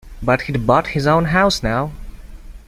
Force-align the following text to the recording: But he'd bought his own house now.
But 0.23 0.41
he'd 0.41 0.65
bought 0.65 0.87
his 0.87 1.05
own 1.05 1.25
house 1.25 1.61
now. 1.61 1.91